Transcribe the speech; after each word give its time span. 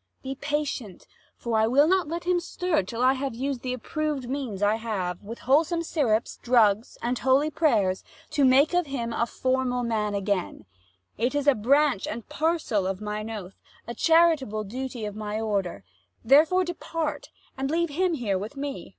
Abb. 0.00 0.22
Be 0.22 0.34
patient; 0.36 1.06
for 1.36 1.58
I 1.58 1.66
will 1.66 1.86
not 1.86 2.08
let 2.08 2.24
him 2.24 2.40
stir 2.40 2.82
Till 2.82 3.02
I 3.02 3.12
have 3.12 3.34
used 3.34 3.60
the 3.60 3.74
approved 3.74 4.30
means 4.30 4.62
I 4.62 4.76
have, 4.76 5.22
With 5.22 5.40
wholesome 5.40 5.82
syrups, 5.82 6.38
drugs 6.42 6.96
and 7.02 7.18
holy 7.18 7.50
prayers, 7.50 8.02
To 8.30 8.46
make 8.46 8.72
of 8.72 8.86
him 8.86 9.12
a 9.12 9.26
formal 9.26 9.82
man 9.82 10.14
again: 10.14 10.64
105 11.16 11.26
It 11.26 11.34
is 11.34 11.46
a 11.46 11.54
branch 11.54 12.06
and 12.06 12.26
parcel 12.30 12.86
of 12.86 13.02
mine 13.02 13.28
oath, 13.30 13.60
A 13.86 13.94
charitable 13.94 14.64
duty 14.64 15.04
of 15.04 15.14
my 15.16 15.38
order. 15.38 15.84
Therefore 16.24 16.64
depart, 16.64 17.28
and 17.58 17.70
leave 17.70 17.90
him 17.90 18.14
here 18.14 18.38
with 18.38 18.56
me. 18.56 18.96